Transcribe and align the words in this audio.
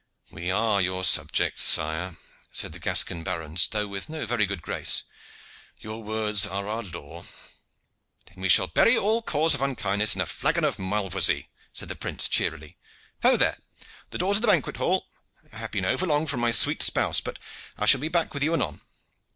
"We 0.31 0.49
are 0.49 0.81
your 0.81 1.03
subjects, 1.03 1.61
sire," 1.61 2.17
said 2.51 2.71
the 2.71 2.79
Gascon 2.79 3.23
barons, 3.23 3.67
though 3.67 3.85
with 3.87 4.09
no 4.09 4.25
very 4.25 4.47
good 4.47 4.63
grace. 4.63 5.03
"Your 5.79 6.01
words 6.01 6.47
are 6.47 6.67
our 6.67 6.81
law." 6.81 7.23
"Then 8.25 8.49
shall 8.49 8.65
we 8.65 8.71
bury 8.73 8.97
all 8.97 9.21
cause 9.21 9.53
of 9.53 9.61
unkindness 9.61 10.15
in 10.15 10.21
a 10.21 10.25
flagon 10.25 10.63
of 10.63 10.79
Malvoisie," 10.79 11.49
said 11.71 11.87
the 11.87 11.95
prince, 11.95 12.27
cheerily. 12.27 12.77
"Ho, 13.21 13.37
there! 13.37 13.59
the 14.09 14.17
doors 14.17 14.37
of 14.37 14.41
the 14.41 14.47
banquet 14.47 14.77
hall! 14.77 15.05
I 15.53 15.57
have 15.57 15.69
been 15.69 15.85
over 15.85 16.07
long 16.07 16.25
from 16.25 16.39
my 16.39 16.49
sweet 16.49 16.81
spouse 16.81 17.21
but 17.21 17.37
I 17.77 17.85
shall 17.85 18.01
be 18.01 18.07
back 18.09 18.33
with 18.33 18.41
you 18.41 18.55
anon. 18.55 18.81